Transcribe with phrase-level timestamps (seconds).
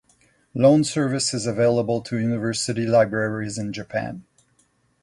[0.55, 4.25] Loan service is available to university libraries in Japan.